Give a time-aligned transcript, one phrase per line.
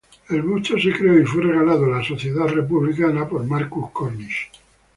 [0.29, 4.49] El busto se creó y fue regalado a la Sociedad Real por Marcus Cornish.